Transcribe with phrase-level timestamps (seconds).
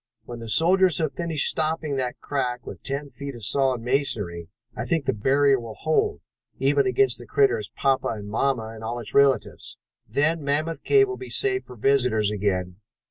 [0.25, 4.83] When the soldiers have finished stopping that crack with ten feet of solid masonry, I
[4.83, 6.21] think the barrier will hold,
[6.57, 9.77] even against that critter's papa and mamma and all its relatives.
[10.09, 12.77] Then Mammoth Cave will be safe for visitors again.